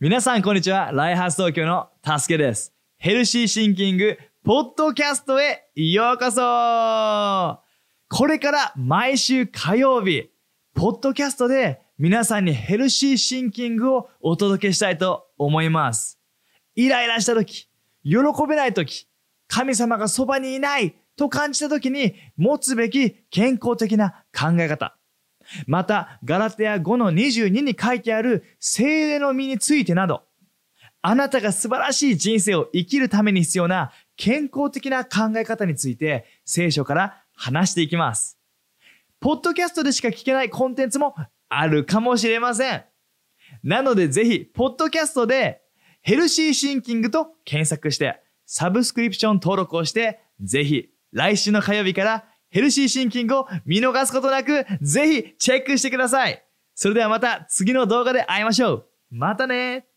[0.00, 0.92] 皆さん、こんにちは。
[0.92, 2.72] ライハース東京のたすけです。
[2.98, 7.58] ヘルシーシンキング、ポッドキャストへようこそ
[8.08, 10.30] これから毎週火曜日、
[10.72, 16.20] ポッドキャストで皆さんにヘルシーシンキングをお届けしたいと思います。
[16.76, 17.68] イライラした時、
[18.04, 19.08] 喜べない時、
[19.48, 24.97] 神様がそばにいないと感じた時に持つべき健康的な考え方。
[25.66, 30.22] また、ガラテヤ5の22に書いてある精霊の身についてなど、
[31.00, 38.38] あなたが素晴らしい人生を生きるために必要な健康的な考え方について聖書から話していきます。
[39.20, 41.14] ポッドキャストでしか聞けないコンテンツも
[41.48, 42.84] あるかもしれません。
[43.62, 45.62] なのでぜひ、ポッドキャストで
[46.02, 56.44] ヘルシーシンキングと検索して、サブスクリプション登録をして、ぜひ来週の火曜日からヘルシーシンキングを見逃すことなく、ぜひチェックしてください。
[56.74, 58.86] それではまた次の動画で会いましょう。
[59.10, 59.87] またね